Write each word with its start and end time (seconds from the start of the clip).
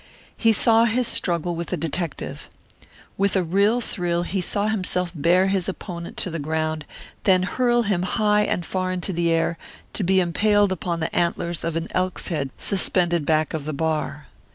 He 0.35 0.51
saw 0.51 0.85
his 0.85 1.07
struggle 1.07 1.55
with 1.55 1.67
the 1.67 1.77
detective. 1.77 2.49
With 3.19 3.35
a 3.35 3.43
real 3.43 3.81
thrill 3.81 4.23
he 4.23 4.41
saw 4.41 4.65
himself 4.67 5.11
bear 5.13 5.49
his 5.49 5.69
opponent 5.69 6.17
to 6.17 6.31
the 6.31 6.39
ground, 6.39 6.87
then 7.23 7.43
hurl 7.43 7.83
him 7.83 8.01
high 8.01 8.41
and 8.41 8.65
far 8.65 8.91
into 8.91 9.13
the 9.13 9.29
air, 9.29 9.59
to 9.93 10.03
be 10.03 10.19
impaled 10.19 10.71
upon 10.71 11.01
the 11.01 11.15
antlers 11.15 11.63
of 11.63 11.75
an 11.75 11.87
elk's 11.91 12.29
head 12.29 12.49
suspended 12.57 13.27
back 13.27 13.53
of 13.53 13.65
the 13.65 13.73
bar. 13.73 14.25